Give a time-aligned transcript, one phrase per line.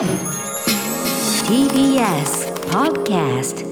[0.00, 0.08] TBS
[2.70, 3.66] Podcast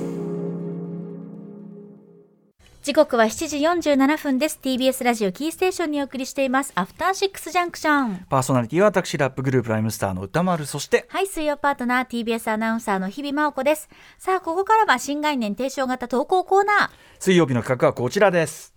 [2.83, 3.57] 時刻は7時
[3.93, 4.61] 47分です。
[4.63, 6.73] TBS ラジオキーステーションにお送りしています。
[6.75, 13.89] アフターシックスジャンクションパーソナリティは私ラップグループライムスターの歌丸そしてはい水曜パートナー TBS アナウンサーの日々真央子です。
[14.19, 16.91] さあここからは新概念提唱型投稿コーナー。
[17.19, 18.75] 水曜日の企画はこちらです。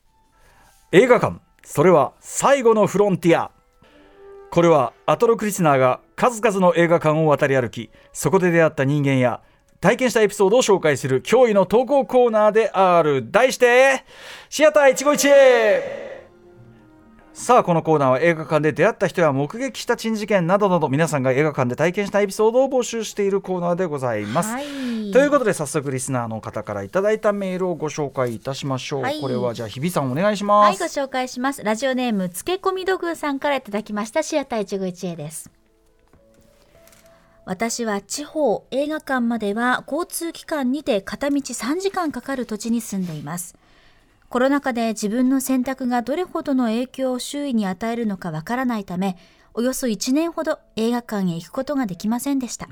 [0.93, 1.41] 映画館。
[1.65, 3.52] それは最後のフロンティア。
[4.52, 9.41] これはアトロクリスナーが数々の映画館を渡り歩きそこで出会った人間や
[9.79, 13.31] 体験したエピソードを紹介する驚異の投稿コーナーである。
[13.31, 14.05] 題して
[14.48, 15.81] シアター一期一会。
[17.34, 25.12] さあこのコーナーは映画館で出会った人や目撃した珍事件などなど皆さんが映画館で体験したエピソードを募集しているコーナーでございます、はい。
[25.12, 29.20] ということで早速リスナーの方からいただいたメールをご紹介いたしましょう、はい。
[29.20, 31.63] これはじゃあ日比さんお願いします、はいご紹介します。
[31.63, 34.21] ラジオネームつけ込み土偶さんからいただきました。
[34.21, 35.49] シアター一期一会です
[37.45, 43.55] 私は地方映画館までは交通機関にて片道3時間かかる土地に住んでいます。
[44.29, 49.18] コロナ禍で自分の選択がどれほどの影響を周囲に与えるのかわからないため
[49.54, 52.70] およそ1年ほど映画館へ行くことができませんでした。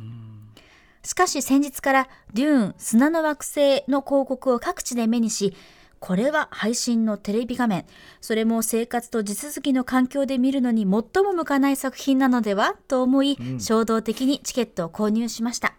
[1.04, 5.56] しかし先日からデューン砂の惑星の広告を各地で目にし
[6.00, 7.86] これは配信のテレビ画面。
[8.22, 12.76] それも生活と地続きの環境で見るのに最も向かない作品なのでは？
[12.88, 15.74] と思い、衝動的にチケットを購入しました。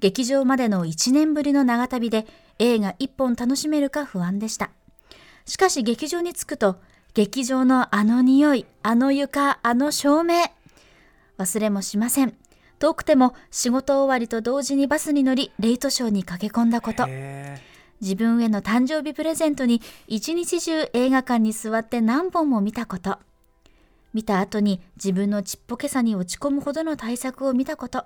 [0.00, 2.26] 劇場までの1年ぶりの長旅で
[2.58, 4.70] 映画1本楽しめるか不安でした。
[5.44, 6.76] しかし劇場に着くと
[7.14, 10.50] 劇場のあの匂いあの床あの照明
[11.38, 12.34] 忘れもしません。
[12.78, 17.04] 遠くても仕事終わりと同時にバスに乗りレイトショーに駆け込んだこと。
[17.08, 17.58] へ
[18.00, 23.18] 自分への誕生日プレゼントに一日中映画館に座って何本も見たこと。
[24.14, 28.04] 見た後に自分のちっぽけさに落ち込むほどの対策を見たこと。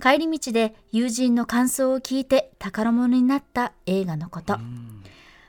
[0.00, 4.58] 帰り道で友人の感想を聞いて宝物になった映画のこと。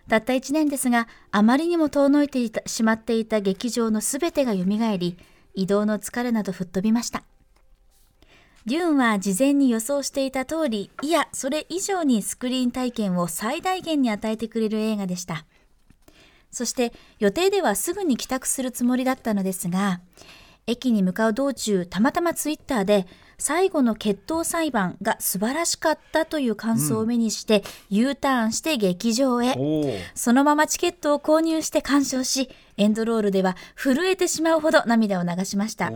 [0.08, 5.18] たった1年ですがあまりにも遠のいてしまっていた劇場のすべてがよみがえり
[5.54, 7.24] 移動の疲れなど吹っ飛びました。
[8.68, 15.46] デューンは事前に予想していた通り、いや、それ以上にスクリーン体験を最大限に与えてくれる映画でした。
[16.52, 20.02] そして予定ではすぐに帰宅するつもりだったのですが、
[20.66, 23.08] 駅に向かう道中、たまたまツイッターで、
[23.38, 29.56] 最後の決闘裁判が素晴らしかったという感想を目にして、U ターンして劇場へ。
[30.14, 35.90] そのままチケットを購入して鑑賞し、エンドロールでは震えてしまうほど涙を流しました。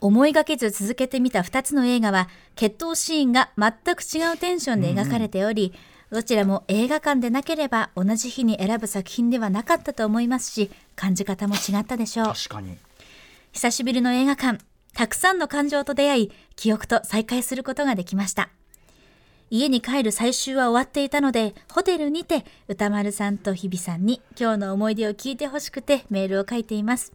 [0.00, 5.72] 思いがけず続けてみた2つの映画は決闘シーンが全く違うテンションで描かれており、
[6.10, 12.26] どちらも映画館でなければ同じ日に選ぶ作品ではなかったと思いますし感じ方も違ったでしょう。
[12.28, 12.76] 確かに。
[13.52, 14.58] 久しぶりの映画館。
[14.92, 18.50] たくさんの感情と出会い記憶と再会することができました。
[19.50, 27.12] 家に帰る最終は終わっていたのでホテルにて歌丸さんと日比さんに今日の思い出を聞いてほしくてメールを書いています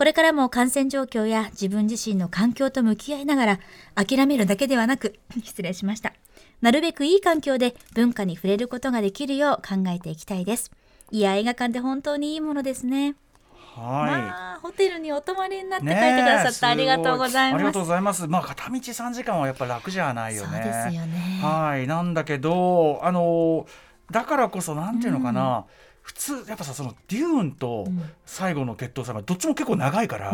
[0.00, 3.60] これからも感染状況や自分自身の環境と向き合いながら
[3.94, 6.14] 諦めるだけではなく 失礼しました。
[6.62, 10.70] なるべくいい環境で文化に触れることができるよう考えていきたいです。
[11.10, 13.14] いや映画館って本当にいいものですね。
[13.52, 17.60] はい、まあホテルにお泊まりになって帰ってくださってありがとうございます。
[17.60, 18.26] ありがとうございます。
[18.26, 20.62] まあ片道3時間はやっぱ楽じゃないよね。
[20.62, 21.40] そうですよね。
[21.42, 21.86] はい。
[21.86, 23.66] なんだけどあの
[24.10, 25.66] だからこそなんていうのかな、
[26.10, 27.86] 普通やっぱさそのデューンと
[28.26, 30.32] 最後の決闘裁判どっちも結構長いから、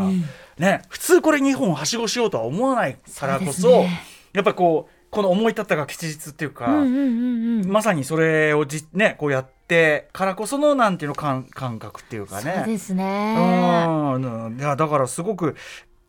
[0.58, 4.00] ね普通これ2本はしごしようとは思わないからこそね。
[4.32, 7.70] やっぱこうこの思い立ったが吉日っていうか、うんうんうんうん。
[7.70, 12.54] まさにそれをじねこうやってからこそのなんていうの感感覚っていうかね。
[12.56, 13.36] そうですね。
[13.38, 14.56] うん。
[14.58, 15.56] いやだからすごく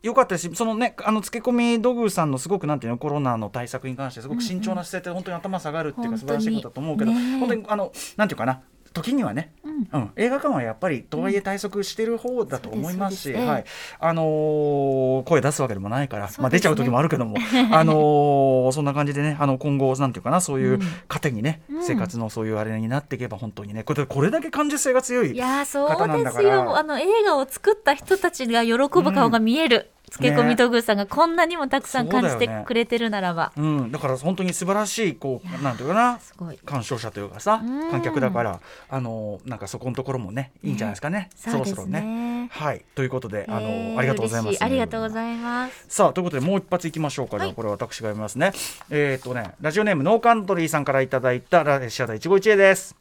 [0.02, 7.38] 良かったしそのねあの漬け込み土偶さんのすごくなんていうのコロナの対策に関してすごく慎重な姿勢って本当に頭下がるっていうか素晴らしいことだと思うけど本当にね。
[7.38, 8.62] 本当にあのなんていうかな
[8.92, 9.52] 時にはね、
[9.92, 10.10] うん。
[10.16, 13.64] 映画館はやっぱりとはいえ対策してる方だと思いますし、そうですはい。
[14.00, 16.42] あのー声出すわけでもないから、そうですね。
[16.42, 17.36] まあ、出ちゃう時もあるけども、
[17.72, 26.76] あのーそんな感じでねあの今後なんていうかなそういう糧にね、生活のそういうあれになっていけば本当にねこれこれだけ感受性が強いいやーそう方なんですだからよ。
[26.76, 36.18] あの映画を作った人たちが喜ぶ顔が見える、つけ込み土偶さんがこんなにもたくさん感じてくれてるならば、うん、だから本当に素晴らしいこうなんていうかな。
[36.20, 36.58] すごい。
[36.64, 37.90] 鑑賞者というかさうん。
[37.90, 42.00] 観客だからあのなんかそこのところもねいいんじゃないですかね、そそうですろそろね。
[42.00, 42.84] ねはい。
[42.94, 44.64] ということであの、えーありがとうございます。
[44.64, 45.84] ありがとうございます。
[45.88, 48.52] さあということでもう一発いきましょうか、はこれ私が読みますね。
[48.90, 52.96] えっ、とねラジオネームノーカントリーさんからいただいたラシアタ一期一会です。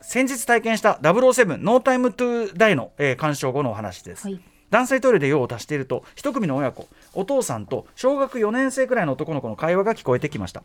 [0.00, 4.40] 先日体験した007ノータイムトゥーダイの、えー鑑賞後のお話です、はい
[4.70, 10.62] 男性トイレで用を足していると一組の親子お父さんと小学4年生くらいの男の子の会話が聞こえてきました、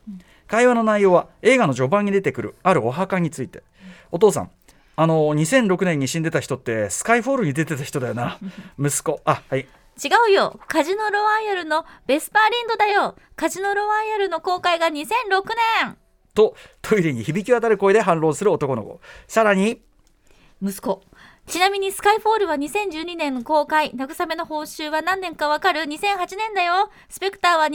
[0.48, 3.64] 会話の内容は映画の序盤に出てくるあるお墓について。
[4.14, 4.52] お父さん
[4.96, 8.38] あの2006年に死んでた人ってスカイフォールに出てた人だよな。
[8.80, 9.20] 息子。
[9.26, 9.62] あはい。
[9.62, 9.68] 違
[10.30, 10.60] うよ。
[10.68, 13.16] カジノロワイヤルのベスパーリンドだよ。
[13.36, 14.94] カジノロワイヤルの公開が2006
[15.82, 15.98] 年。
[16.36, 19.00] とトイレに響き渡る声で反論する男の子。
[19.28, 19.82] さらに
[20.62, 21.02] 息子
[21.48, 26.90] ちなみにスカイフォールは2012年公開慰めの報酬は何年かわかる？2008年だよ。
[27.10, 27.70] スペクターは2015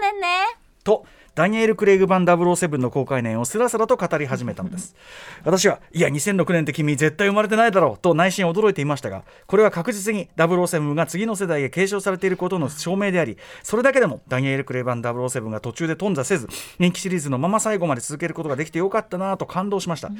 [0.00, 0.65] 年ね。
[0.86, 1.04] と
[1.34, 4.96] ダニエル・クレイグ版007の公開年をスラスラと語り始めたのです。
[5.44, 16.48] 私はいや2006年って君絶対生まれてないだろうと内心驚いていましたがこれは確実に007が次の世代へ継承されていることの証明でありそれだけでもダニエル・クレイグ版007が途中で頓挫せず
[16.78, 20.10] 人気シリーズのまま最後まで続けることができてよかったなと感動しました、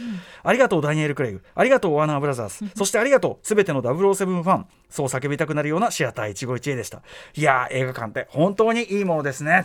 [0.42, 1.42] ありがとうダニエル・クレイグ。
[1.54, 2.70] ありがとうワーナーブラザーズ。
[2.74, 4.66] そしてありがとうすべての007ファン。
[4.90, 7.02] そう叫びたくなるようなシアター一期一会でした。
[7.34, 9.64] いやー映画館って本当にいいものですね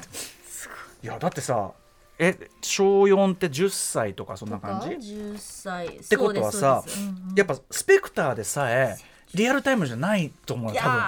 [1.03, 1.71] いやだってさ
[2.19, 4.87] え小4って10歳とかそんな感じ？
[4.89, 5.87] っ10歳。
[6.07, 6.83] てことはさ、
[7.35, 8.95] やっぱスペクターでさえ
[9.33, 11.01] リアルタイムじゃないと思うよ多分。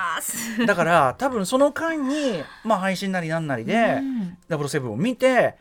[0.58, 5.56] 分だから多分その間に、まあ、配信なりなんなりでうん「007」を見て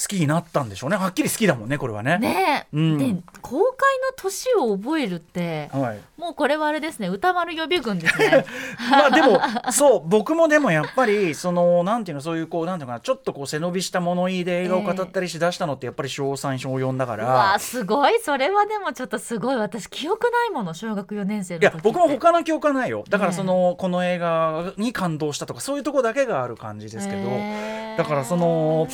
[0.00, 0.96] 好きになったんでしょうね。
[0.96, 2.18] はっきり好きだもんねこれはね。
[2.18, 2.98] ねえ、うん。
[2.98, 8.46] で公開の年を覚えるってはい、もうこれはあれですね歌丸予備軍ですね。
[8.90, 9.40] まあでも
[9.72, 17.26] そう僕もでもやっぱりそのなんていうのそういうこうなんていうのかなちょっとこう背伸びした物言いで映画を語ったりしだしたのってやっぱり小3小4だかうら。
[17.26, 18.18] わあすごい。
[18.20, 19.56] それはでもちょっとすごい。
[19.56, 21.76] 私記憶ないもの小学4年生のい時って。
[21.76, 23.04] や僕も他の記憶はないよ。
[23.08, 28.88] だからその、この映画に感動したとかそういうとこだけがある感じですけど、へーだからその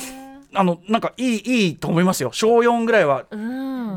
[0.53, 2.31] あのなんかいいいいと思いますよ。
[2.31, 3.25] 小4ぐらいは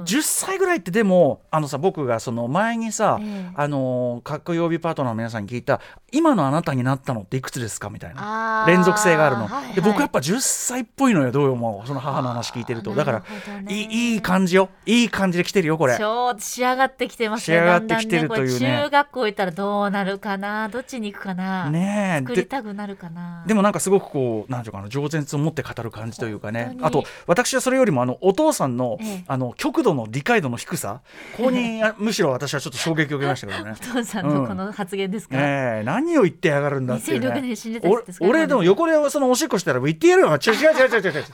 [0.05, 3.51] 10歳ぐらいってでもあのさ僕がその前にさ、ええ。
[3.55, 5.81] あのかっこ曜日パートナーの皆さんに聞いた
[6.13, 8.65] 「今のあなたになったのっていくつですか?」みたいな。
[8.67, 9.75] 連続性があるの、はいはい。
[9.75, 12.95] で僕やっぱ10歳っぽいのよどうもその母の話聞いてると。
[12.95, 13.23] だから
[13.69, 14.69] いい感じよ。
[14.87, 15.99] いい感じで来てるよこれ。
[16.39, 18.59] 仕上がってきてます仕上がってきてるというね。
[18.59, 20.69] これ中学校行ったらどうなるかな？
[20.69, 22.27] どっちに行くかな、ねえ。
[22.27, 23.45] 作りたくなるかな？
[23.47, 26.77] でもなんかすごくこうなんていうかな情熱を持って語る感じというかね。
[26.83, 29.25] あと私はそれよりもあのお父さんの,、ええ。
[29.27, 31.01] あの極度の理解度の低さ
[31.37, 33.73] ここにあむしろ私はちょっと衝撃を受けましたけどね。
[33.93, 37.27] お父さんのこの発言ですか、ええ何を言ってやがるんだってね。
[37.27, 40.29] 2006年死んでた人俺でも横でそのおしっこしたら言ってやるよ。
[40.29, 41.25] 違う違う違う違う違う。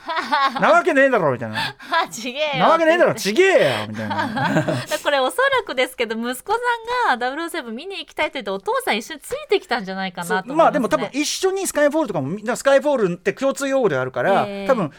[0.61, 1.57] なわけねえだろみたいな。
[1.57, 3.47] あちげえよなわけねえだろちげえ
[3.81, 4.63] よみたいな。
[5.03, 6.53] これおそらくですけど息子
[7.07, 14.91] さんが007見に行きたいと言ってお父さん一緒についてきたんじゃないかなとまあでも多分一緒にスカイフォールとかもスカイフォールって共通用語であるから、ええ多分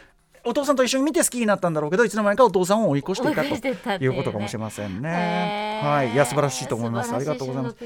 [0.48, 5.80] お父さんと一緒に見て好きになったんだろうけどいつの間にかお父さんを追い越していたということかもしれませんね。
[5.82, 7.14] はい、いや素晴らしいと思います。
[7.14, 7.76] ありがとうございます。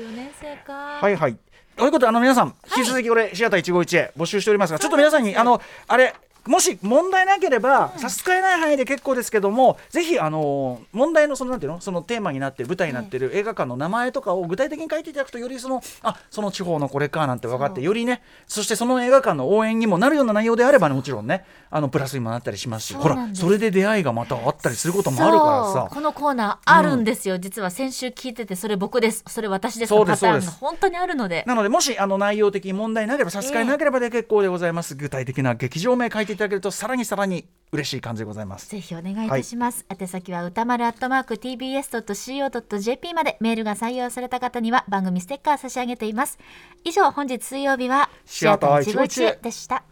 [0.67, 1.37] はいはい。
[1.77, 6.15] ということであの皆さん引き続きこれ、シアター一期一会募集しておりますがちょっと皆さんにあのあれ
[6.47, 11.81] もし問題なければ、差し支えない範囲で結構ですけどもぜひあの問題のそのなんていうの？
[11.81, 25.45] そのテーマになってる舞台になってる映画館の名前とかを具体的に書いていただくとよりそのあその地方のこれかなんて分かってよりねそしてその映画館の応援にもなるような内容であればねもちろんねあのプラスにもなったりしますしほらそれで出会いがまたあったりすることもあるか
[25.75, 25.89] らさ。
[25.91, 27.71] このコーナーあるんですよ、実は。
[27.71, 29.25] 先週聞いててそれ僕です。
[29.29, 29.93] それ私です。
[29.93, 30.61] のそうですパターンがそうです。
[30.61, 31.45] 本当にあるので。
[31.47, 38.69] なのでもしあの内容的に問題なければ差し支えなければで結構でございます、具体的な劇場名書いていただけるとさらにさらに嬉しい感じでございます。
[38.69, 43.39] ぜひお願いいたします、宛先は歌丸アットマーク tbs.co.jp まで。
[43.41, 46.39] メールが採用された方には番組ステッカー差し上げています。
[46.85, 49.83] 以上本日水曜日はシアター一期一会でした。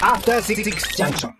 [0.00, 0.62] After Six
[0.96, 1.32] Junction.